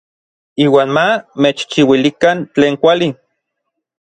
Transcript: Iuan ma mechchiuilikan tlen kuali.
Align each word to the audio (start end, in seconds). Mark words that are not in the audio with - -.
Iuan 0.65 0.89
ma 0.95 1.03
mechchiuilikan 1.47 2.37
tlen 2.53 2.73
kuali. 2.81 3.09